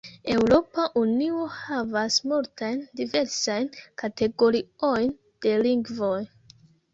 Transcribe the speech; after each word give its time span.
Eŭropa 0.35 0.85
Unio 1.01 1.43
havas 1.57 2.17
multajn 2.31 2.79
diversajn 3.01 3.69
kategoriojn 4.05 5.15
de 5.47 5.55
lingvoj. 5.69 6.17